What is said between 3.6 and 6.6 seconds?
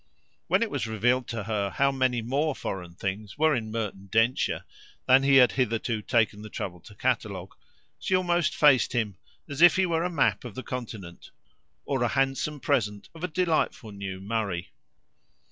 Merton Densher than he had hitherto taken the